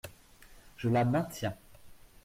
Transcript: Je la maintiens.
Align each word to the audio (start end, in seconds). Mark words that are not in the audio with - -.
Je 0.77 0.89
la 0.89 1.05
maintiens. 1.05 1.55